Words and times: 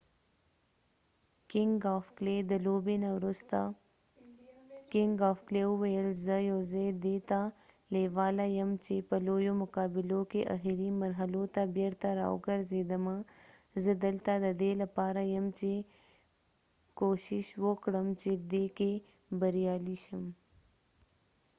د 2.51 2.51
لوبې 2.65 2.95
نه 3.03 3.09
وروسته 3.17 3.59
کنګ 4.93 5.17
اف 5.31 5.37
کلی 5.37 5.37
king 5.37 5.37
of 5.37 5.37
clay 5.47 5.65
وويل 5.71 6.07
زه 6.25 6.35
یواځی 6.49 6.87
دي 7.05 7.17
ته 7.29 7.41
لیواله 7.93 8.45
یمه 8.59 8.77
چې 8.85 8.95
په 9.09 9.15
لويو 9.25 9.53
مقابلو 9.63 10.19
کې 10.31 10.41
اخری 10.55 10.89
مرحلو 11.01 11.43
ته 11.55 11.61
بیرته 11.77 12.07
راوګرځیدمه. 12.21 13.15
زه 13.83 13.91
دلته 14.05 14.31
ددې 14.45 14.71
لپاره 14.81 15.21
یم 15.35 15.45
چې 15.59 15.71
کوښښ 16.97 17.47
وکړم 17.65 18.07
چې 18.21 18.31
دي 18.51 18.65
کې 18.77 18.91
بریالی 19.39 19.97
شم. 20.05 20.23